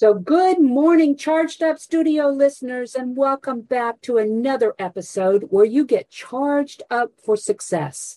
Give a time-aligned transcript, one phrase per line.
[0.00, 5.84] So, good morning, Charged Up Studio listeners, and welcome back to another episode where you
[5.84, 8.16] get charged up for success.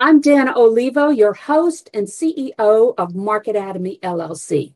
[0.00, 4.72] I'm Dana Olivo, your host and CEO of Market Marketatomy LLC.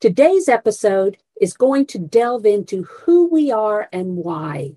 [0.00, 4.76] Today's episode is going to delve into who we are and why.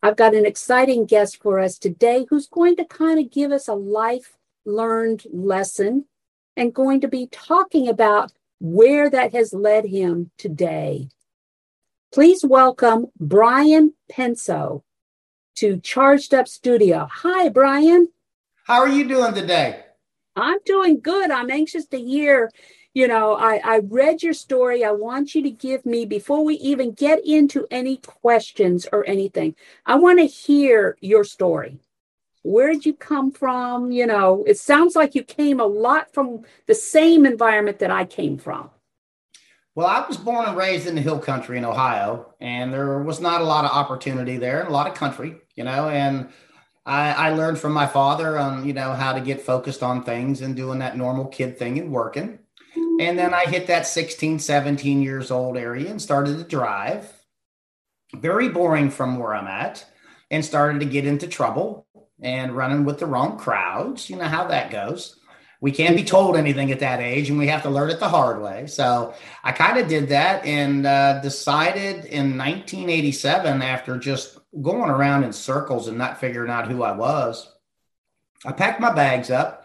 [0.00, 3.66] I've got an exciting guest for us today who's going to kind of give us
[3.66, 6.04] a life learned lesson
[6.56, 11.08] and going to be talking about where that has led him today.
[12.12, 14.82] Please welcome Brian Penso
[15.56, 17.08] to Charged Up Studio.
[17.10, 18.08] Hi, Brian.
[18.66, 19.84] How are you doing today?
[20.36, 21.30] I'm doing good.
[21.30, 22.50] I'm anxious to hear.
[22.94, 24.84] You know, I, I read your story.
[24.84, 29.54] I want you to give me, before we even get into any questions or anything,
[29.84, 31.78] I want to hear your story
[32.48, 33.92] where did you come from?
[33.92, 38.04] You know it sounds like you came a lot from the same environment that i
[38.04, 38.70] came from.
[39.74, 43.20] Well i was born and raised in the hill country in ohio and there was
[43.20, 46.30] not a lot of opportunity there a lot of country you know and
[46.84, 50.40] I, I learned from my father on you know how to get focused on things
[50.40, 52.38] and doing that normal kid thing and working.
[53.00, 57.12] And then i hit that 16 17 years old area and started to drive.
[58.16, 59.84] Very boring from where i'm at
[60.30, 61.86] and started to get into trouble
[62.20, 64.10] and running with the wrong crowds.
[64.10, 65.18] You know how that goes.
[65.60, 68.08] We can't be told anything at that age, and we have to learn it the
[68.08, 68.68] hard way.
[68.68, 75.24] So I kind of did that and uh, decided in 1987, after just going around
[75.24, 77.50] in circles and not figuring out who I was,
[78.46, 79.64] I packed my bags up.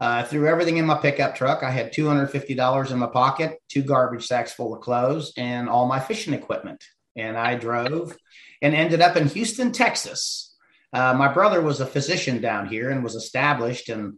[0.00, 1.62] Uh, threw everything in my pickup truck.
[1.62, 5.98] I had $250 in my pocket, two garbage sacks full of clothes, and all my
[5.98, 6.84] fishing equipment.
[7.16, 8.16] And I drove
[8.60, 10.53] and ended up in Houston, Texas
[10.94, 13.88] uh, my brother was a physician down here and was established.
[13.88, 14.14] And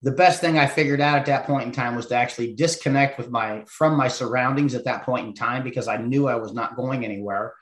[0.00, 3.18] the best thing I figured out at that point in time was to actually disconnect
[3.18, 6.54] with my from my surroundings at that point in time because I knew I was
[6.54, 7.52] not going anywhere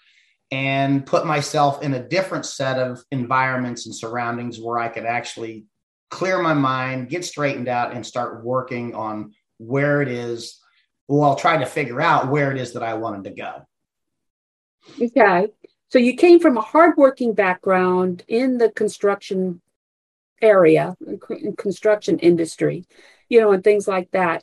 [0.52, 5.66] and put myself in a different set of environments and surroundings where I could actually
[6.10, 10.60] clear my mind, get straightened out, and start working on where it is.
[11.08, 13.66] Well, try to figure out where it is that I wanted to go.
[15.00, 15.48] Okay.
[15.92, 19.60] So you came from a hardworking background in the construction
[20.40, 20.96] area,
[21.58, 22.86] construction industry,
[23.28, 24.42] you know, and things like that.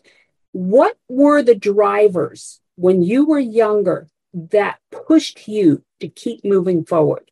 [0.51, 7.31] What were the drivers when you were younger that pushed you to keep moving forward?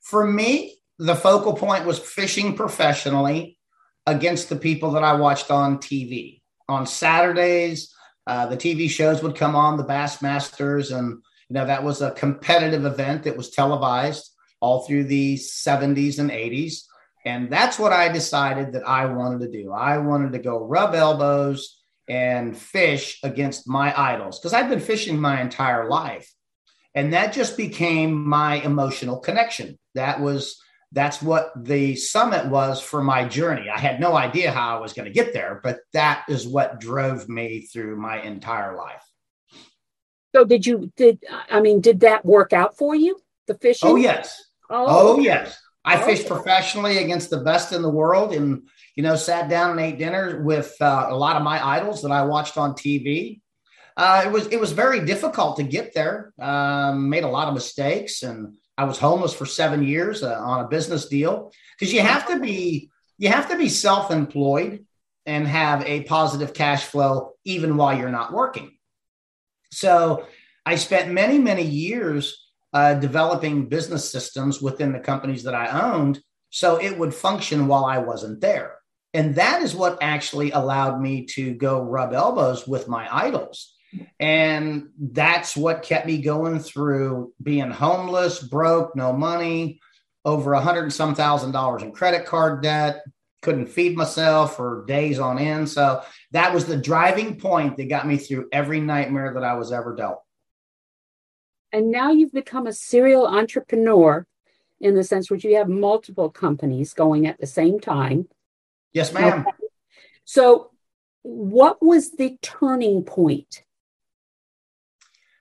[0.00, 3.60] For me, the focal point was fishing professionally
[4.08, 6.40] against the people that I watched on TV.
[6.68, 7.94] On Saturdays,
[8.26, 11.22] uh, the TV shows would come on, the Bassmasters and
[11.54, 16.82] know, that was a competitive event that was televised all through the 70s and 80s.
[17.26, 19.72] And that's what I decided that I wanted to do.
[19.72, 25.18] I wanted to go rub elbows and fish against my idols because I've been fishing
[25.18, 26.30] my entire life.
[26.94, 29.78] And that just became my emotional connection.
[29.94, 30.60] That was
[30.92, 33.68] that's what the summit was for my journey.
[33.68, 36.78] I had no idea how I was going to get there, but that is what
[36.78, 39.02] drove me through my entire life.
[40.34, 43.20] So did you did I mean did that work out for you?
[43.46, 43.88] The fishing?
[43.88, 44.42] Oh yes.
[44.68, 45.56] Oh, oh yes.
[45.84, 46.16] I okay.
[46.16, 49.98] fished professionally against the best in the world and you know sat down and ate
[49.98, 53.40] dinner with uh, a lot of my idols that I watched on TV.
[53.96, 56.32] Uh, it was it was very difficult to get there.
[56.40, 60.64] Um, made a lot of mistakes and I was homeless for seven years uh, on
[60.64, 64.84] a business deal because you have to be you have to be self-employed
[65.26, 68.72] and have a positive cash flow even while you're not working.
[69.74, 70.26] So
[70.64, 76.20] I spent many, many years uh, developing business systems within the companies that I owned
[76.50, 78.76] so it would function while I wasn't there.
[79.12, 83.74] And that is what actually allowed me to go rub elbows with my idols.
[84.18, 89.80] And that's what kept me going through being homeless, broke, no money,
[90.24, 93.02] over a hundred and some thousand dollars in credit card debt,
[93.44, 95.68] couldn't feed myself for days on end.
[95.68, 96.02] So
[96.32, 99.94] that was the driving point that got me through every nightmare that I was ever
[99.94, 100.22] dealt.
[101.70, 104.26] And now you've become a serial entrepreneur
[104.80, 108.28] in the sense which you have multiple companies going at the same time.
[108.92, 109.44] Yes, ma'am.
[110.24, 110.70] So,
[111.22, 113.64] what was the turning point?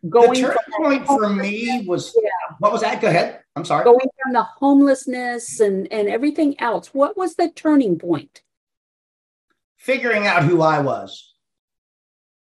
[0.08, 2.56] Going the turning point for me was yeah.
[2.60, 3.00] what was that?
[3.00, 3.43] Go ahead.
[3.56, 3.84] I'm sorry.
[3.84, 6.94] Going from the homelessness and and everything else.
[6.94, 8.42] What was the turning point?
[9.78, 11.34] Figuring out who I was.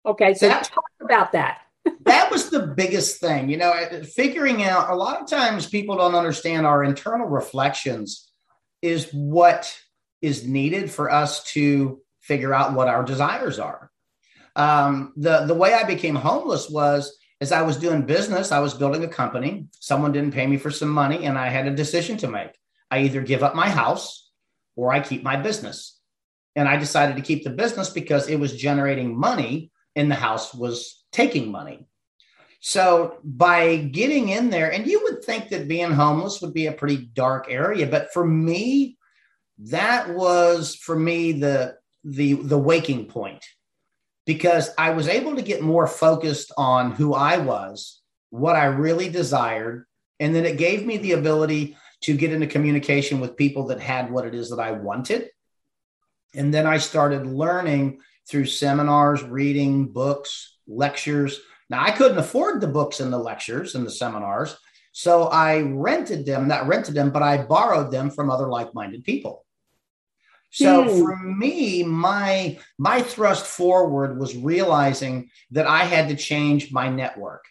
[0.06, 1.62] Okay, so that, talk about that.
[2.04, 3.72] that was the biggest thing, you know,
[4.14, 8.30] figuring out a lot of times people don't understand our internal reflections
[8.80, 9.76] is what
[10.20, 13.90] is needed for us to figure out what our desires are.
[14.54, 18.72] Um, the the way I became homeless was as I was doing business, I was
[18.72, 19.66] building a company.
[19.80, 22.52] Someone didn't pay me for some money, and I had a decision to make.
[22.88, 24.30] I either give up my house
[24.76, 25.98] or I keep my business.
[26.54, 30.54] And I decided to keep the business because it was generating money and the house
[30.54, 31.88] was taking money.
[32.60, 36.72] So by getting in there, and you would think that being homeless would be a
[36.72, 38.98] pretty dark area, but for me,
[39.58, 43.44] that was for me the the the waking point
[44.26, 49.08] because I was able to get more focused on who I was, what I really
[49.08, 49.86] desired,
[50.20, 54.10] and then it gave me the ability to get into communication with people that had
[54.10, 55.30] what it is that I wanted.
[56.34, 61.40] And then I started learning through seminars, reading books, lectures.
[61.68, 64.56] Now, I couldn't afford the books and the lectures and the seminars.
[64.92, 69.04] So I rented them, not rented them, but I borrowed them from other like minded
[69.04, 69.44] people.
[70.52, 70.98] So mm.
[71.00, 77.44] for me, my my thrust forward was realizing that I had to change my network.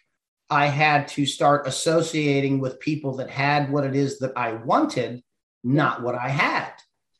[0.48, 5.22] I had to start associating with people that had what it is that I wanted,
[5.64, 6.72] not what I had.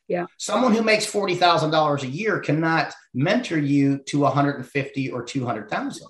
[0.07, 0.27] Yeah.
[0.39, 4.67] Someone who makes forty thousand dollars a year cannot mentor you to one hundred and
[4.67, 6.09] fifty or two hundred thousand.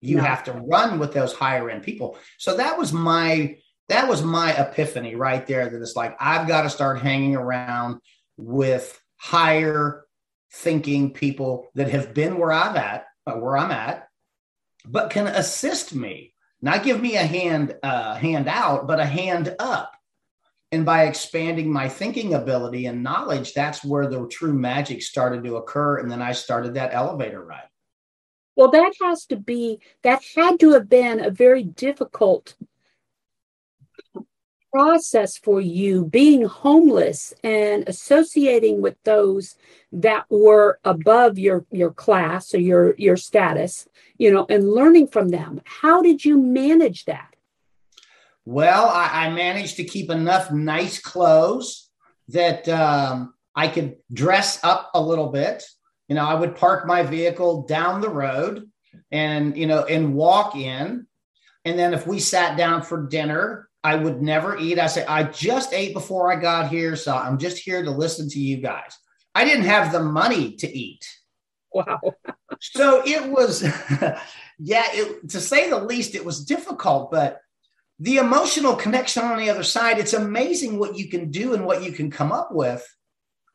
[0.00, 0.24] You no.
[0.24, 2.18] have to run with those higher end people.
[2.38, 3.58] So that was my
[3.88, 5.70] that was my epiphany right there.
[5.70, 8.00] That it's like I've got to start hanging around
[8.36, 10.04] with higher
[10.52, 14.06] thinking people that have been where I'm at, uh, where I'm at,
[14.86, 19.56] but can assist me, not give me a hand uh, hand out, but a hand
[19.58, 19.96] up.
[20.72, 25.56] And by expanding my thinking ability and knowledge, that's where the true magic started to
[25.56, 26.00] occur.
[26.00, 27.68] And then I started that elevator ride.
[28.56, 32.56] Well, that has to be, that had to have been a very difficult
[34.74, 39.54] process for you being homeless and associating with those
[39.92, 43.88] that were above your your class or your your status
[44.18, 45.60] you know and learning from them.
[45.64, 47.36] How did you manage that?
[48.44, 51.88] Well i, I managed to keep enough nice clothes
[52.28, 55.62] that um, i could dress up a little bit.
[56.08, 58.68] You know i would park my vehicle down the road
[59.12, 61.06] and you know and walk in.
[61.64, 64.78] And then if we sat down for dinner I would never eat.
[64.78, 66.96] I say, I just ate before I got here.
[66.96, 68.96] So I'm just here to listen to you guys.
[69.34, 71.06] I didn't have the money to eat.
[71.72, 72.00] Wow.
[72.60, 73.62] so it was,
[74.58, 77.40] yeah, it, to say the least, it was difficult, but
[77.98, 81.82] the emotional connection on the other side, it's amazing what you can do and what
[81.82, 82.84] you can come up with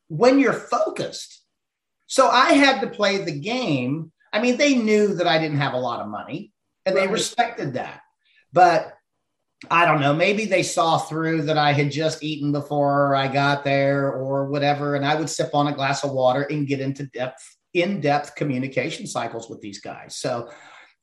[0.09, 1.43] when you're focused.
[2.05, 4.11] So I had to play the game.
[4.31, 6.53] I mean, they knew that I didn't have a lot of money
[6.85, 7.07] and right.
[7.07, 8.01] they respected that.
[8.53, 8.93] But
[9.69, 13.63] I don't know, maybe they saw through that I had just eaten before I got
[13.65, 14.95] there or whatever.
[14.95, 18.35] And I would sip on a glass of water and get into depth, in depth
[18.35, 20.15] communication cycles with these guys.
[20.15, 20.49] So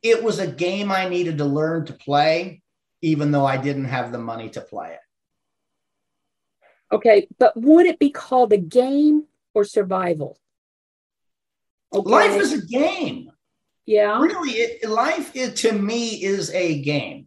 [0.03, 2.63] it was a game I needed to learn to play,
[3.03, 5.01] even though I didn't have the money to play it.
[6.95, 7.29] Okay.
[7.39, 10.39] But would it be called a game or survival?
[11.93, 12.11] Okay.
[12.11, 13.31] Life is a game.
[13.85, 14.19] Yeah.
[14.19, 17.26] Really, it, life it, to me is a game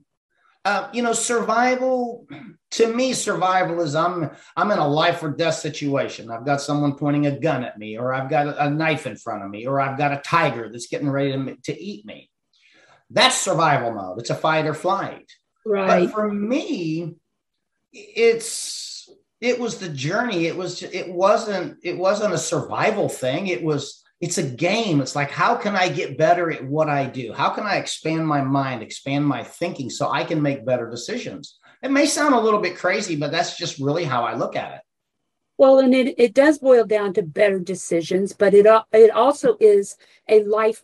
[0.69, 2.27] uh, you know, survival
[2.71, 6.29] to me, survival is I'm I'm in a life or death situation.
[6.29, 9.15] I've got someone pointing a gun at me, or I've got a, a knife in
[9.15, 12.29] front of me, or I've got a tiger that's getting ready to, to eat me.
[13.09, 14.19] That's survival mode.
[14.19, 15.31] It's a fight or flight.
[15.65, 16.05] Right.
[16.05, 17.15] But for me,
[17.91, 19.09] it's
[19.41, 20.45] it was the journey.
[20.45, 23.47] It was it wasn't it wasn't a survival thing.
[23.47, 24.99] It was it's a game.
[24.99, 27.31] It's like, how can I get better at what I do?
[27.33, 31.57] How can I expand my mind, expand my thinking so I can make better decisions?
[31.81, 34.73] It may sound a little bit crazy, but that's just really how I look at
[34.73, 34.81] it.
[35.57, 39.97] Well, and it, it does boil down to better decisions, but it it also is
[40.27, 40.83] a life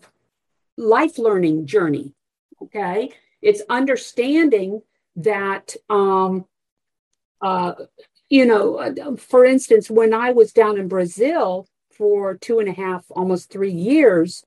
[0.78, 2.14] life learning journey.
[2.62, 3.12] Okay,
[3.42, 4.82] it's understanding
[5.16, 6.46] that um,
[7.42, 7.74] uh,
[8.30, 12.74] you know, uh, for instance, when I was down in Brazil for two and a
[12.74, 14.44] half, almost three years,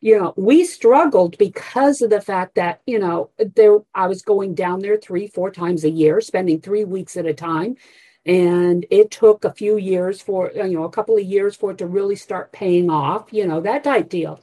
[0.00, 4.54] you know, we struggled because of the fact that, you know, there I was going
[4.54, 7.76] down there three, four times a year, spending three weeks at a time.
[8.26, 11.78] And it took a few years for, you know, a couple of years for it
[11.78, 14.42] to really start paying off, you know, that type deal.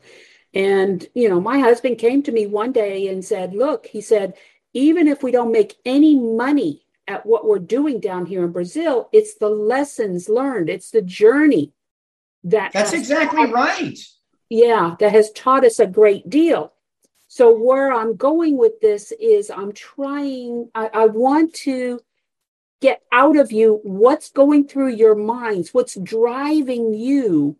[0.53, 4.33] And, you know, my husband came to me one day and said, Look, he said,
[4.73, 9.09] even if we don't make any money at what we're doing down here in Brazil,
[9.11, 11.73] it's the lessons learned, it's the journey
[12.45, 12.71] that.
[12.73, 13.99] That's exactly taught, right.
[14.49, 16.73] Yeah, that has taught us a great deal.
[17.27, 22.01] So, where I'm going with this is I'm trying, I, I want to
[22.81, 27.55] get out of you what's going through your minds, what's driving you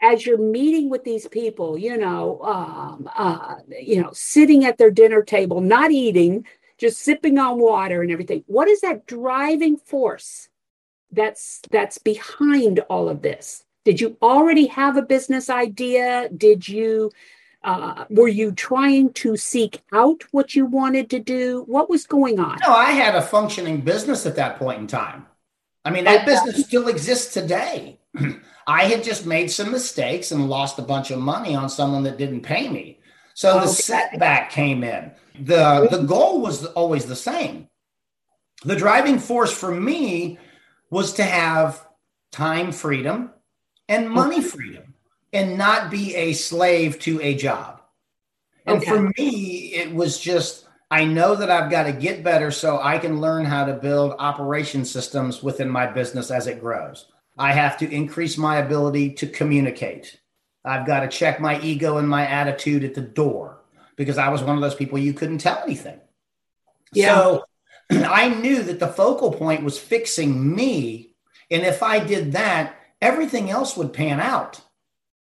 [0.00, 4.90] as you're meeting with these people, you know, um, uh, you know, sitting at their
[4.90, 6.46] dinner table, not eating,
[6.78, 8.44] just sipping on water and everything.
[8.46, 10.48] What is that driving force
[11.12, 13.64] that's that's behind all of this?
[13.84, 16.28] Did you already have a business idea?
[16.36, 17.10] Did you
[17.62, 21.64] uh, were you trying to seek out what you wanted to do?
[21.66, 22.58] What was going on?
[22.62, 25.26] No, I had a functioning business at that point in time.
[25.84, 27.98] I mean, that business still exists today.
[28.66, 32.18] I had just made some mistakes and lost a bunch of money on someone that
[32.18, 32.98] didn't pay me.
[33.34, 35.12] So the setback came in.
[35.40, 37.68] The the goal was always the same.
[38.64, 40.38] The driving force for me
[40.90, 41.86] was to have
[42.32, 43.30] time freedom
[43.88, 44.94] and money freedom
[45.32, 47.80] and not be a slave to a job.
[48.66, 48.90] And okay.
[48.90, 52.98] for me, it was just I know that I've got to get better so I
[52.98, 57.06] can learn how to build operation systems within my business as it grows.
[57.36, 60.20] I have to increase my ability to communicate.
[60.64, 63.62] I've got to check my ego and my attitude at the door
[63.96, 66.00] because I was one of those people you couldn't tell anything.
[66.92, 67.14] Yeah.
[67.14, 67.44] So
[67.90, 71.12] I knew that the focal point was fixing me.
[71.50, 74.60] And if I did that, everything else would pan out.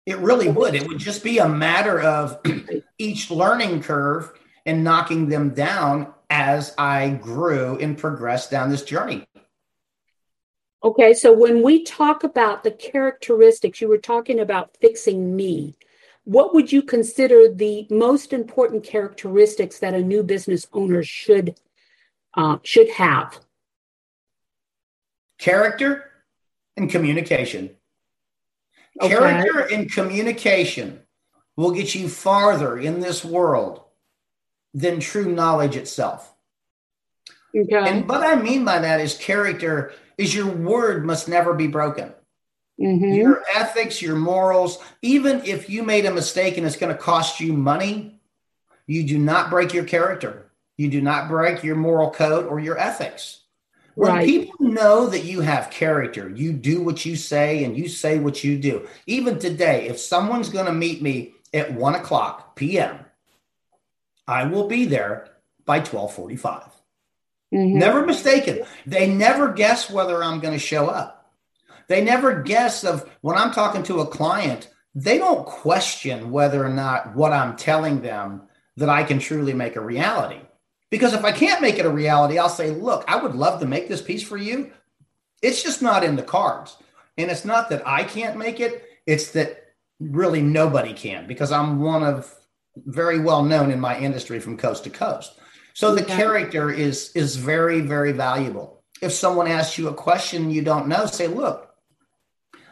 [0.05, 0.75] It really would.
[0.75, 2.39] It would just be a matter of
[2.97, 4.31] each learning curve
[4.65, 9.27] and knocking them down as I grew and progressed down this journey.
[10.83, 15.75] Okay, so when we talk about the characteristics, you were talking about fixing me.
[16.25, 21.59] What would you consider the most important characteristics that a new business owner should
[22.35, 23.39] uh, should have?
[25.37, 26.11] Character
[26.77, 27.71] and communication.
[29.01, 29.09] Okay.
[29.09, 31.01] Character and communication
[31.55, 33.81] will get you farther in this world
[34.73, 36.33] than true knowledge itself.
[37.55, 37.75] Okay.
[37.75, 42.13] And what I mean by that is character is your word must never be broken.
[42.79, 43.13] Mm-hmm.
[43.13, 47.39] Your ethics, your morals, even if you made a mistake and it's going to cost
[47.39, 48.19] you money,
[48.85, 50.44] you do not break your character.
[50.77, 53.41] You do not break your moral code or your ethics.
[53.95, 54.25] When right.
[54.25, 58.43] people know that you have character, you do what you say and you say what
[58.43, 58.87] you do.
[59.07, 62.99] Even today, if someone's going to meet me at one o'clock p.m.,
[64.27, 65.29] I will be there
[65.65, 66.63] by 1245.
[67.53, 67.79] Mm-hmm.
[67.79, 68.63] Never mistaken.
[68.85, 71.31] They never guess whether I'm going to show up.
[71.87, 76.69] They never guess of when I'm talking to a client, they don't question whether or
[76.69, 78.43] not what I'm telling them
[78.77, 80.39] that I can truly make a reality.
[80.95, 83.65] Because if I can't make it a reality, I'll say, look, I would love to
[83.65, 84.71] make this piece for you.
[85.41, 86.77] It's just not in the cards.
[87.17, 91.81] And it's not that I can't make it, it's that really nobody can because I'm
[91.81, 92.33] one of
[92.77, 95.37] very well known in my industry from coast to coast.
[95.73, 96.15] So the okay.
[96.15, 98.81] character is is very very valuable.
[99.01, 101.75] If someone asks you a question you don't know, say, "Look,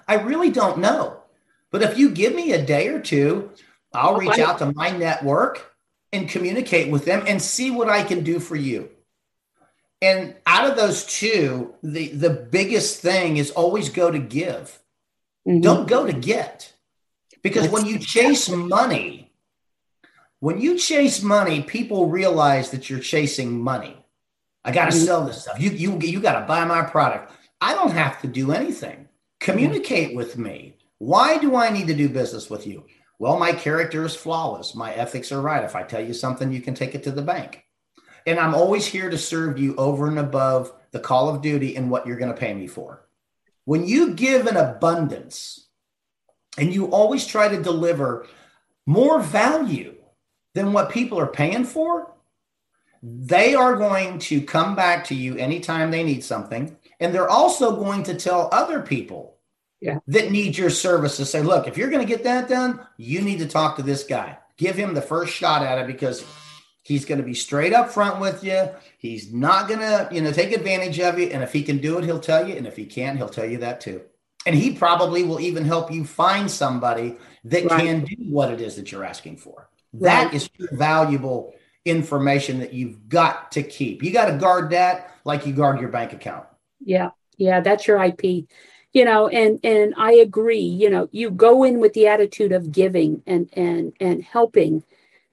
[0.08, 1.24] I really don't know.
[1.72, 3.51] But if you give me a day or two,
[3.94, 5.73] I'll reach out to my network
[6.13, 8.89] and communicate with them and see what I can do for you."
[10.01, 14.79] And out of those two, the the biggest thing is always go to give.
[15.48, 15.62] Mm-hmm.
[15.62, 16.74] Don't go to get.
[17.41, 19.32] Because That's, when you chase money,
[20.39, 23.98] when you chase money, people realize that you're chasing money.
[24.65, 25.05] I got to mm-hmm.
[25.05, 25.60] sell this stuff.
[25.60, 27.32] You you you got to buy my product.
[27.62, 29.08] I don't have to do anything.
[29.39, 30.17] Communicate mm-hmm.
[30.17, 30.75] with me.
[31.00, 32.86] Why do I need to do business with you?
[33.24, 34.75] Well, my character is flawless.
[34.75, 35.63] My ethics are right.
[35.63, 37.63] If I tell you something, you can take it to the bank.
[38.27, 41.89] And I'm always here to serve you over and above the call of duty and
[41.89, 43.08] what you're going to pay me for.
[43.63, 45.70] When you give an abundance
[46.58, 48.27] and you always try to deliver
[48.86, 49.96] more value
[50.53, 52.13] than what people are paying for,
[53.01, 56.75] they are going to come back to you anytime they need something.
[57.00, 59.38] And they're also going to tell other people
[59.84, 60.00] yeah.
[60.08, 63.40] that need your services say, look, if you're going to get that done, you need
[63.40, 64.38] to talk to this guy.
[64.58, 66.24] Give him the first shot at it because
[66.84, 68.70] He's going to be straight up front with you.
[68.98, 71.28] He's not going to, you know, take advantage of you.
[71.28, 72.56] And if he can do it, he'll tell you.
[72.56, 74.02] And if he can't, he'll tell you that too.
[74.46, 77.86] And he probably will even help you find somebody that right.
[77.86, 79.70] can do what it is that you're asking for.
[79.94, 80.34] That right.
[80.34, 81.54] is valuable
[81.86, 84.04] information that you've got to keep.
[84.04, 86.46] You got to guard that like you guard your bank account.
[86.84, 87.12] Yeah.
[87.38, 88.50] Yeah, that's your IP.
[88.94, 92.72] You know, and and I agree, you know, you go in with the attitude of
[92.72, 94.84] giving and and and helping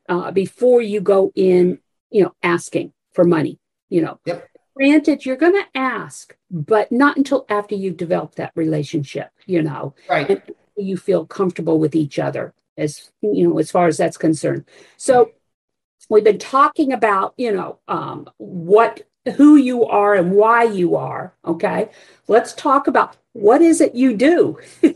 [0.08, 1.78] uh, before you go in,
[2.10, 3.58] you know, asking for money,
[3.90, 4.18] you know.
[4.24, 4.48] Yep.
[4.74, 9.94] Granted, you're going to ask, but not until after you've developed that relationship, you know.
[10.08, 10.30] Right.
[10.30, 10.42] And
[10.76, 14.64] you feel comfortable with each other as you know as far as that's concerned
[14.96, 15.30] so
[16.08, 21.34] we've been talking about you know um, what who you are and why you are
[21.44, 21.90] okay?
[22.28, 24.58] Let's talk about what is it you do?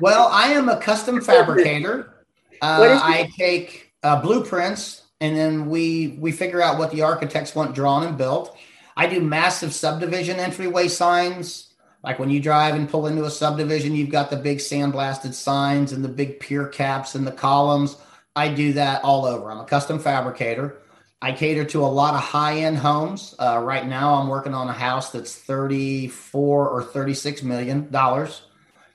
[0.00, 2.14] Well i am a custom fabricator.
[2.60, 7.74] Uh, i take uh, blueprints and then we we figure out what the architects want
[7.74, 8.56] drawn and built.
[8.96, 11.72] I do massive subdivision entryway signs.
[12.04, 15.92] Like when you drive and pull into a subdivision, you've got the big sandblasted signs
[15.92, 17.96] and the big pier caps and the columns.
[18.36, 19.50] I do that all over.
[19.50, 20.78] I'm a custom fabricator.
[21.20, 23.34] I cater to a lot of high end homes.
[23.38, 28.42] Uh, right now, I'm working on a house that's 34 or 36 million dollars.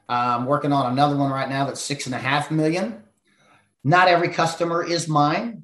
[0.08, 3.03] I'm working on another one right now that's six and a half million.
[3.84, 5.63] Not every customer is mine.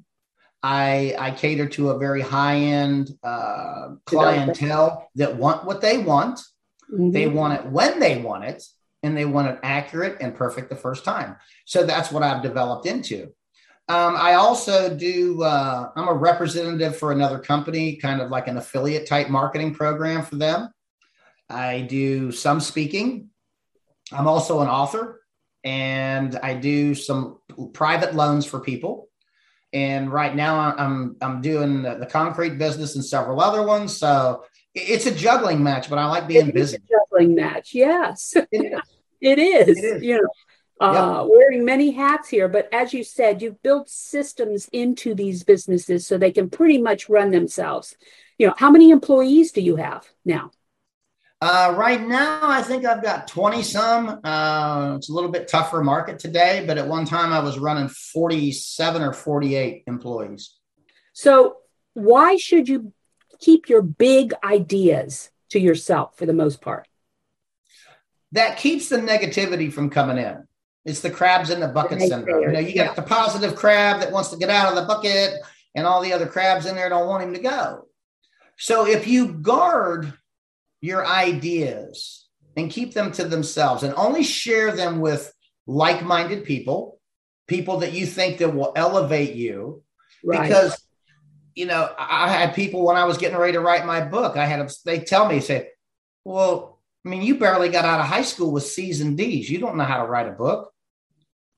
[0.62, 6.40] I, I cater to a very high end uh, clientele that want what they want.
[6.92, 7.12] Mm-hmm.
[7.12, 8.62] They want it when they want it,
[9.02, 11.36] and they want it accurate and perfect the first time.
[11.64, 13.32] So that's what I've developed into.
[13.90, 18.56] Um, I also do, uh, I'm a representative for another company, kind of like an
[18.56, 20.70] affiliate type marketing program for them.
[21.48, 23.30] I do some speaking.
[24.12, 25.22] I'm also an author
[25.64, 27.40] and I do some
[27.72, 29.08] private loans for people.
[29.72, 33.96] And right now I'm, I'm doing the, the concrete business and several other ones.
[33.96, 36.78] So it's a juggling match, but I like being busy.
[36.88, 38.34] juggling match, yes.
[38.36, 38.80] It is.
[39.20, 39.78] it is.
[39.78, 40.02] It is.
[40.04, 40.28] You know,
[40.80, 41.30] uh, yep.
[41.30, 46.16] wearing many hats here, but as you said, you've built systems into these businesses so
[46.16, 47.96] they can pretty much run themselves.
[48.38, 50.50] You know, how many employees do you have now?
[51.42, 54.20] Uh, right now, I think I've got 20 some.
[54.22, 57.88] Uh, it's a little bit tougher market today, but at one time I was running
[57.88, 60.56] 47 or 48 employees.
[61.12, 61.56] So,
[61.94, 62.92] why should you
[63.40, 66.86] keep your big ideas to yourself for the most part.
[68.32, 70.46] That keeps the negativity from coming in.
[70.84, 72.42] It's the crabs in the bucket syndrome.
[72.42, 75.34] You know, you got the positive crab that wants to get out of the bucket,
[75.74, 77.86] and all the other crabs in there don't want him to go.
[78.56, 80.12] So if you guard
[80.80, 85.32] your ideas and keep them to themselves and only share them with
[85.66, 86.98] like-minded people,
[87.46, 89.82] people that you think that will elevate you,
[90.24, 90.42] right.
[90.42, 90.76] because
[91.54, 94.46] you know, I had people when I was getting ready to write my book, I
[94.46, 95.68] had them, they tell me, say,
[96.24, 96.69] well,
[97.04, 99.48] I mean, you barely got out of high school with C's and D's.
[99.48, 100.72] You don't know how to write a book.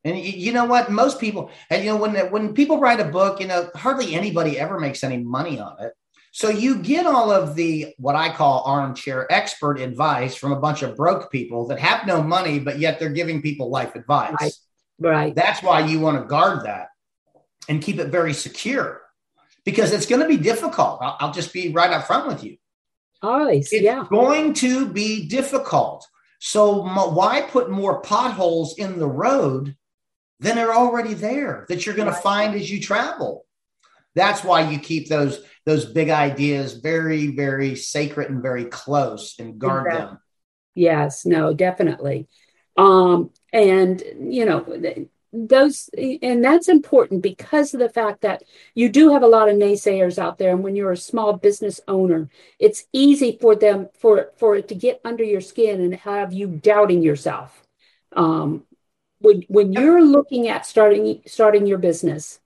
[0.05, 0.91] And you know what?
[0.91, 4.59] Most people, and you know, when when people write a book, you know, hardly anybody
[4.59, 5.93] ever makes any money on it.
[6.33, 10.83] So you get all of the what I call armchair expert advice from a bunch
[10.83, 14.35] of broke people that have no money, but yet they're giving people life advice.
[14.41, 14.53] Right.
[14.99, 15.35] right.
[15.35, 16.89] That's why you want to guard that
[17.69, 19.03] and keep it very secure
[19.65, 20.99] because it's going to be difficult.
[21.01, 22.57] I'll, I'll, just be right up front with you.
[23.23, 24.05] Always, it's yeah.
[24.09, 26.07] going to be difficult.
[26.41, 29.77] So why put more potholes in the road
[30.41, 32.17] than are already there that you're going right.
[32.17, 33.47] to find as you travel?
[34.15, 39.59] That's why you keep those those big ideas very, very sacred and very close and
[39.59, 40.07] guard exactly.
[40.07, 40.19] them.
[40.75, 42.29] Yes, no, definitely.
[42.77, 48.43] Um, and you know, those and that's important because of the fact that
[48.75, 50.51] you do have a lot of naysayers out there.
[50.51, 54.75] And when you're a small business owner it's easy for them for for it to
[54.75, 57.63] get under your skin and have you doubting yourself.
[58.15, 58.65] Um,
[59.23, 62.41] when when you're looking at starting starting your business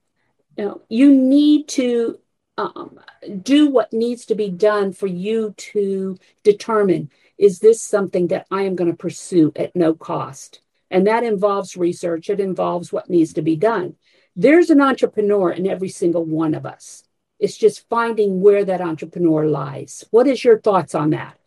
[0.57, 2.19] you know you need to
[2.57, 2.99] um,
[3.43, 8.61] do what needs to be done for you to determine is this something that i
[8.63, 13.33] am going to pursue at no cost and that involves research, it involves what needs
[13.33, 13.95] to be done.
[14.35, 17.03] There's an entrepreneur in every single one of us.
[17.39, 20.03] It's just finding where that entrepreneur lies.
[20.11, 21.37] What is your thoughts on that?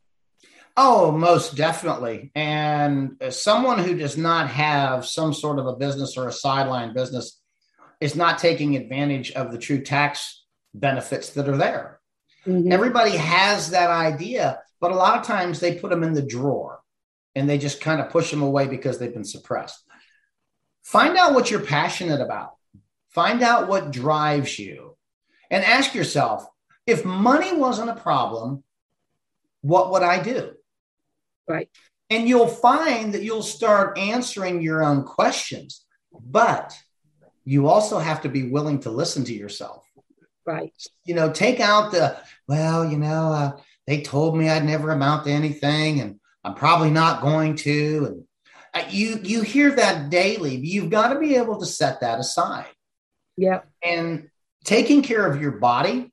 [0.76, 2.30] Oh, most definitely.
[2.34, 7.40] And someone who does not have some sort of a business or a sideline business
[8.00, 12.00] is not taking advantage of the true tax benefits that are there.
[12.46, 12.72] Mm-hmm.
[12.72, 16.79] Everybody has that idea, but a lot of times they put them in the drawer
[17.34, 19.84] and they just kind of push them away because they've been suppressed.
[20.82, 22.54] Find out what you're passionate about.
[23.10, 24.96] Find out what drives you.
[25.50, 26.46] and ask yourself
[26.86, 28.62] if money wasn't a problem,
[29.62, 30.52] what would I do?
[31.48, 31.68] Right.
[32.08, 36.76] And you'll find that you'll start answering your own questions, but
[37.44, 39.84] you also have to be willing to listen to yourself.
[40.46, 40.72] Right.
[41.04, 42.16] You know, take out the,
[42.48, 43.52] well, you know, uh,
[43.86, 48.06] they told me I'd never amount to anything and I'm probably not going to.
[48.06, 50.56] And uh, you, you hear that daily.
[50.56, 52.66] You've got to be able to set that aside.
[53.36, 53.60] Yeah.
[53.82, 54.28] And
[54.64, 56.12] taking care of your body,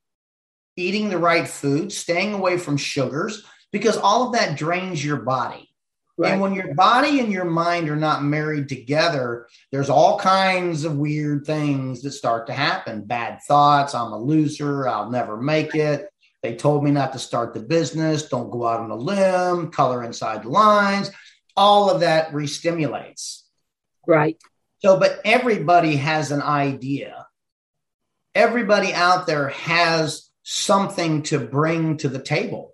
[0.76, 5.70] eating the right food, staying away from sugars, because all of that drains your body.
[6.18, 6.32] Right.
[6.32, 10.98] And when your body and your mind are not married together, there's all kinds of
[10.98, 13.06] weird things that start to happen.
[13.06, 13.94] Bad thoughts.
[13.94, 14.88] I'm a loser.
[14.88, 16.10] I'll never make it.
[16.48, 18.30] They told me not to start the business.
[18.30, 21.12] Don't go out on a limb, color inside the lines.
[21.58, 23.42] All of that restimulates.
[24.08, 24.42] Right.
[24.80, 27.28] So, but everybody has an idea.
[28.34, 32.74] Everybody out there has something to bring to the table.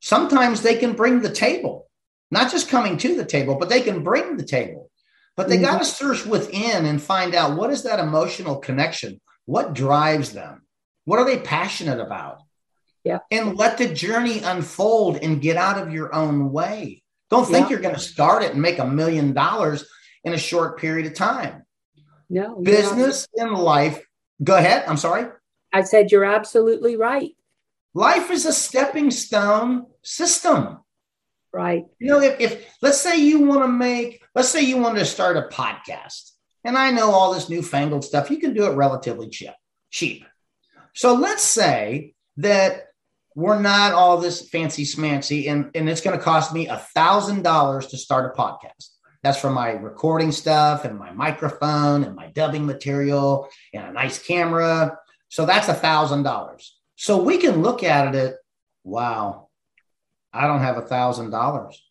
[0.00, 1.90] Sometimes they can bring the table
[2.30, 4.90] not just coming to the table, but they can bring the table.
[5.36, 5.64] But they mm-hmm.
[5.64, 9.20] got to search within and find out what is that emotional connection?
[9.46, 10.62] What drives them?
[11.04, 12.42] What are they passionate about?
[13.04, 13.18] Yeah.
[13.30, 17.02] And let the journey unfold and get out of your own way.
[17.30, 17.70] Don't think yeah.
[17.70, 19.86] you're going to start it and make a million dollars
[20.24, 21.64] in a short period of time.
[22.28, 22.60] No.
[22.60, 24.04] Business and life.
[24.42, 24.84] Go ahead.
[24.86, 25.26] I'm sorry.
[25.72, 27.32] I said you're absolutely right.
[27.94, 30.78] Life is a stepping stone system.
[31.52, 31.86] Right.
[31.98, 35.04] You know, if, if let's say you want to make, let's say you want to
[35.04, 36.32] start a podcast,
[36.64, 39.50] and I know all this newfangled stuff, you can do it relatively cheap.
[39.90, 40.24] Cheap.
[40.94, 42.89] So let's say that
[43.34, 47.42] we're not all this fancy smancy, and, and it's going to cost me a thousand
[47.42, 48.88] dollars to start a podcast.
[49.22, 54.18] That's for my recording stuff and my microphone and my dubbing material and a nice
[54.18, 54.98] camera.
[55.28, 56.76] So that's a thousand dollars.
[56.96, 58.34] So we can look at it at,
[58.82, 59.48] wow,
[60.32, 61.82] I don't have a thousand dollars.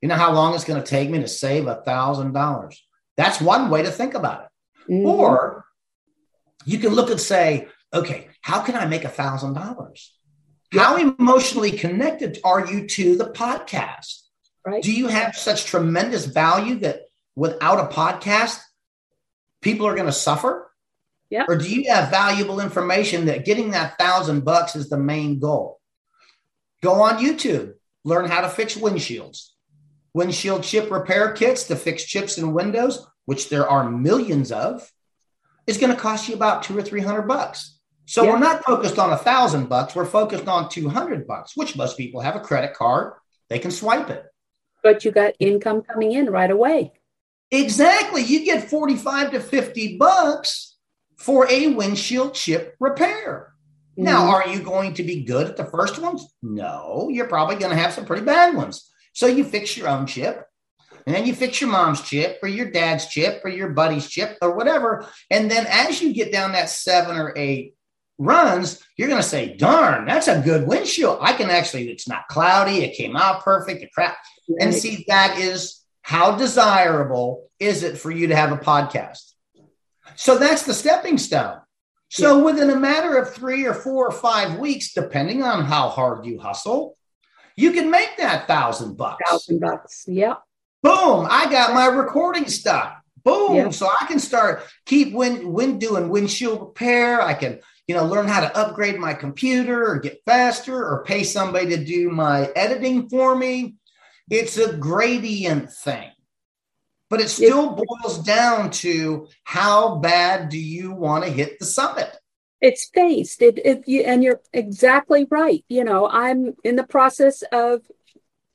[0.00, 2.80] You know how long it's going to take me to save a thousand dollars?
[3.16, 4.92] That's one way to think about it.
[4.92, 5.06] Mm-hmm.
[5.06, 5.64] Or
[6.64, 10.14] you can look and say, okay, how can I make a thousand dollars?
[10.72, 14.22] How emotionally connected are you to the podcast?
[14.66, 14.82] Right.
[14.82, 17.02] Do you have such tremendous value that
[17.36, 18.60] without a podcast,
[19.62, 20.70] people are going to suffer?
[21.30, 21.44] Yeah.
[21.48, 25.80] Or do you have valuable information that getting that thousand bucks is the main goal?
[26.82, 29.50] Go on YouTube learn how to fix windshields.
[30.14, 34.90] Windshield chip repair kits to fix chips in windows, which there are millions of,
[35.66, 37.77] is going to cost you about two or three hundred bucks.
[38.08, 38.30] So yeah.
[38.30, 39.94] we're not focused on a thousand bucks.
[39.94, 43.12] We're focused on 200 bucks, which most people have a credit card.
[43.50, 44.24] They can swipe it.
[44.82, 46.94] But you got income coming in right away.
[47.50, 48.22] Exactly.
[48.22, 50.78] You get 45 to 50 bucks
[51.18, 53.52] for a windshield chip repair.
[53.94, 54.30] Now, mm-hmm.
[54.30, 56.34] are you going to be good at the first ones?
[56.40, 58.90] No, you're probably going to have some pretty bad ones.
[59.12, 60.46] So you fix your own chip,
[61.04, 64.38] and then you fix your mom's chip or your dad's chip or your buddy's chip
[64.40, 65.06] or whatever.
[65.30, 67.74] And then as you get down that seven or eight
[68.18, 71.18] runs, you're going to say, darn, that's a good windshield.
[71.20, 72.82] I can actually, it's not cloudy.
[72.82, 73.80] It came out perfect.
[73.80, 74.16] The crap.
[74.60, 79.32] And see, that is how desirable is it for you to have a podcast?
[80.16, 81.60] So that's the stepping stone.
[82.10, 82.44] So yeah.
[82.44, 86.40] within a matter of three or four or five weeks, depending on how hard you
[86.40, 86.96] hustle,
[87.56, 89.22] you can make that thousand bucks.
[89.28, 90.04] Thousand bucks.
[90.08, 90.36] Yeah.
[90.82, 91.26] Boom.
[91.28, 92.94] I got my recording stuff.
[93.24, 93.56] Boom.
[93.56, 93.70] Yeah.
[93.70, 97.20] So I can start keep wind, wind doing windshield repair.
[97.20, 101.24] I can, you know, learn how to upgrade my computer or get faster or pay
[101.24, 103.76] somebody to do my editing for me.
[104.30, 106.10] It's a gradient thing.
[107.08, 112.14] But it still boils down to how bad do you want to hit the summit?
[112.60, 113.40] It's phased.
[113.40, 115.64] It, it, you, and you're exactly right.
[115.70, 117.80] You know, I'm in the process of,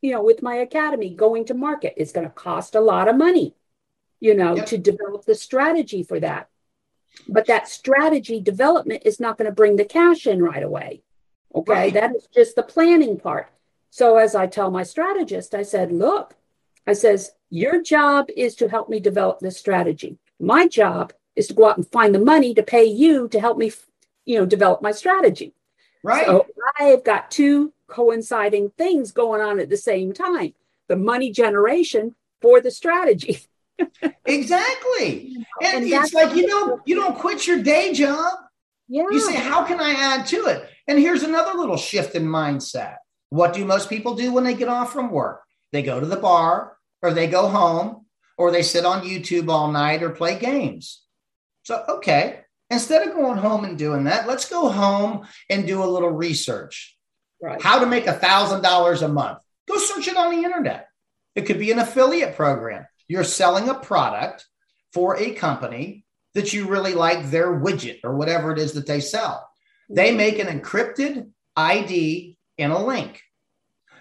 [0.04, 1.96] you know, with my academy going to market.
[1.98, 3.56] It's going to cost a lot of money,
[4.20, 4.68] you know, yep.
[4.68, 6.50] to develop the strategy for that.
[7.28, 11.04] But that strategy development is not going to bring the cash in right away.
[11.56, 11.72] Okay.
[11.72, 11.94] Right.
[11.94, 13.50] That is just the planning part.
[13.90, 16.36] So as I tell my strategist, I said, look,
[16.88, 20.18] I says, your job is to help me develop this strategy.
[20.40, 23.58] My job is to go out and find the money to pay you to help
[23.58, 23.72] me,
[24.26, 25.54] you know, develop my strategy.
[26.04, 26.26] Right.
[26.26, 26.48] So
[26.80, 30.54] I've got two coinciding things going on at the same time.
[30.88, 33.40] The money generation for the strategy.
[34.26, 35.30] exactly.
[35.62, 38.34] And, and it's like you don't you don't quit your day job.
[38.88, 39.04] Yeah.
[39.12, 40.68] You say, how can I add to it?
[40.88, 42.96] And here's another little shift in mindset.
[43.30, 45.44] What do most people do when they get off from work?
[45.72, 48.06] They go to the bar or they go home
[48.38, 51.04] or they sit on YouTube all night or play games.
[51.64, 52.42] So, okay.
[52.70, 56.98] Instead of going home and doing that, let's go home and do a little research.
[57.42, 57.62] Right.
[57.62, 59.40] How to make a $1,000 a month.
[59.68, 60.88] Go search it on the internet.
[61.36, 62.86] It could be an affiliate program.
[63.08, 64.46] You're selling a product
[64.94, 69.00] for a company that you really like their widget or whatever it is that they
[69.00, 69.48] sell.
[69.90, 70.18] They mm-hmm.
[70.18, 73.22] make an encrypted ID and a link.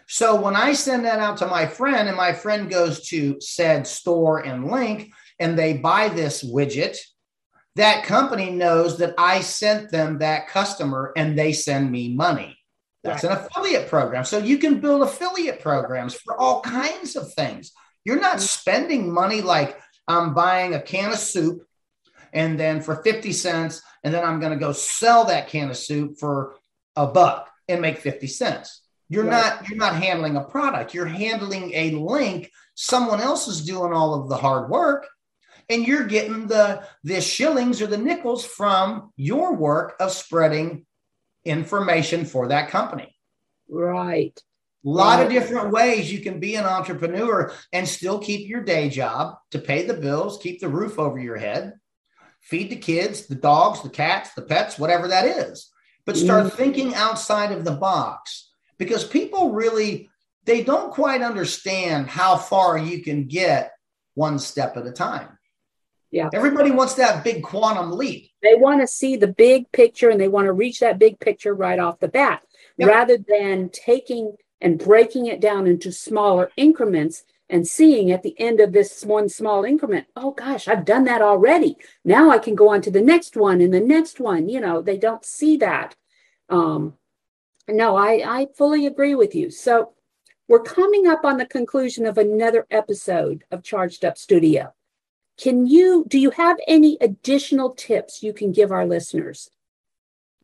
[0.07, 3.87] So when I send that out to my friend and my friend goes to said
[3.87, 6.99] store and link and they buy this widget,
[7.77, 12.59] that company knows that I sent them that customer and they send me money.
[13.03, 14.25] That's an affiliate program.
[14.25, 17.73] So you can build affiliate programs for all kinds of things.
[18.05, 18.41] You're not mm-hmm.
[18.41, 21.67] spending money like I'm buying a can of soup
[22.33, 25.77] and then for 50 cents, and then I'm going to go sell that can of
[25.77, 26.57] soup for
[26.97, 28.83] a buck and make 50 cents.
[29.09, 29.59] You're right.
[29.59, 30.95] not you're not handling a product.
[30.95, 32.51] You're handling a link.
[32.75, 35.07] Someone else is doing all of the hard work
[35.69, 40.87] and you're getting the the shillings or the nickels from your work of spreading
[41.45, 43.15] information for that company.
[43.69, 44.39] Right.
[44.85, 45.27] A lot right.
[45.27, 49.59] of different ways you can be an entrepreneur and still keep your day job to
[49.61, 51.75] pay the bills, keep the roof over your head,
[52.41, 55.71] feed the kids, the dogs, the cats, the pets, whatever that is.
[56.05, 56.53] But start mm.
[56.53, 60.11] thinking outside of the box because people really
[60.45, 63.73] they don't quite understand how far you can get
[64.15, 65.39] one step at a time.
[66.11, 66.29] Yeah.
[66.35, 68.31] Everybody wants that big quantum leap.
[68.43, 71.55] They want to see the big picture and they want to reach that big picture
[71.55, 72.43] right off the bat
[72.77, 72.89] yep.
[72.89, 78.61] rather than taking and breaking it down into smaller increments and seeing at the end
[78.61, 81.77] of this one small increment, oh gosh, I've done that already.
[82.05, 84.49] Now I can go on to the next one and the next one.
[84.49, 85.97] You know, they don't see that.
[86.49, 86.95] Um,
[87.69, 89.51] no, I, I fully agree with you.
[89.51, 89.93] So
[90.49, 94.73] we're coming up on the conclusion of another episode of Charged Up Studio.
[95.37, 99.51] Can you, do you have any additional tips you can give our listeners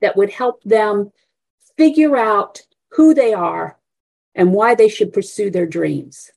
[0.01, 1.13] that would help them
[1.77, 3.78] figure out who they are
[4.39, 6.31] and why they should pursue their dreams?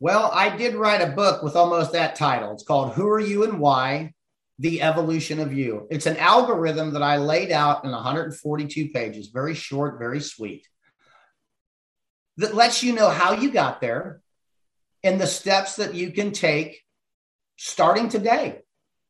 [0.00, 2.52] Well, I did write a book with almost that title.
[2.52, 4.14] It's called Who Are You and Why?
[4.58, 5.86] The Evolution of You.
[5.90, 10.66] It's an algorithm that I laid out in 142 pages, very short, very sweet,
[12.38, 14.22] that lets you know how you got there
[15.04, 16.82] and the steps that you can take
[17.56, 18.60] starting today,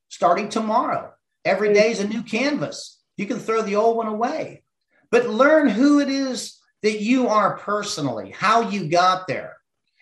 [0.09, 1.13] starting tomorrow.
[1.45, 1.75] Every mm.
[1.75, 3.01] day is a new canvas.
[3.17, 4.65] You can throw the old one away,
[5.11, 9.57] but learn who it is that you are personally, how you got there.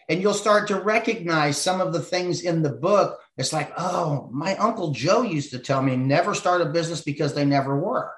[0.09, 3.19] And you'll start to recognize some of the things in the book.
[3.37, 7.35] It's like, oh, my Uncle Joe used to tell me never start a business because
[7.35, 8.15] they never work.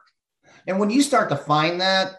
[0.67, 2.17] And when you start to find that,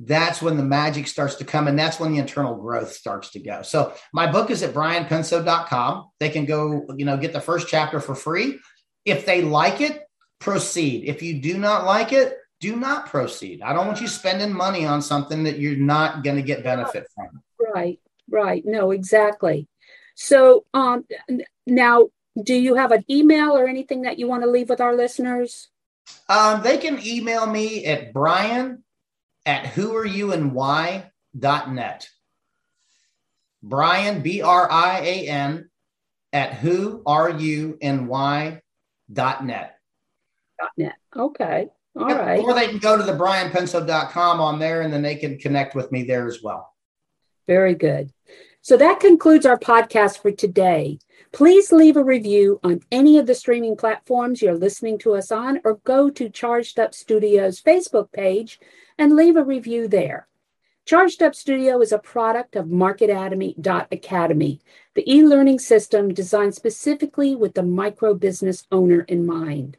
[0.00, 3.40] that's when the magic starts to come and that's when the internal growth starts to
[3.40, 3.60] go.
[3.60, 6.08] So my book is at brianpenso.com.
[6.18, 8.58] They can go, you know, get the first chapter for free.
[9.04, 10.00] If they like it,
[10.38, 11.04] proceed.
[11.06, 13.62] If you do not like it, do not proceed.
[13.62, 17.08] I don't want you spending money on something that you're not going to get benefit
[17.14, 17.42] from.
[17.58, 18.62] Right, right.
[18.64, 19.66] No, exactly.
[20.14, 21.06] So um
[21.66, 22.08] now
[22.40, 25.68] do you have an email or anything that you want to leave with our listeners?
[26.28, 28.84] Um, they can email me at brian
[29.46, 32.08] at whoareyouandwhy.net.
[33.62, 35.68] Brian, B R I A N,
[36.32, 38.62] at who are you and why
[39.12, 39.76] dot net.
[40.58, 40.94] Dot net.
[41.14, 41.68] Okay.
[41.96, 42.20] All yep.
[42.20, 42.40] right.
[42.40, 45.90] Or they can go to the brianpenso.com on there and then they can connect with
[45.90, 46.72] me there as well.
[47.46, 48.12] Very good.
[48.62, 50.98] So that concludes our podcast for today.
[51.32, 55.60] Please leave a review on any of the streaming platforms you're listening to us on,
[55.64, 58.60] or go to Charged Up Studios Facebook page
[58.98, 60.28] and leave a review there.
[60.84, 64.60] Charged Up Studio is a product of MarketAtomy.academy,
[64.94, 69.76] the e learning system designed specifically with the micro business owner in mind.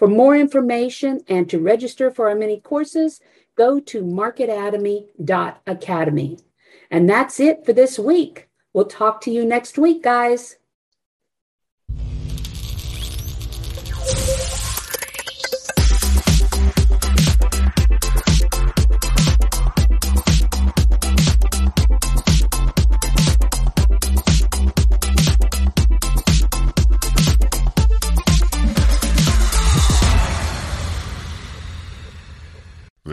[0.00, 3.20] For more information and to register for our mini courses,
[3.54, 6.38] go to marketatomy.academy.
[6.90, 8.48] And that's it for this week.
[8.72, 10.56] We'll talk to you next week, guys.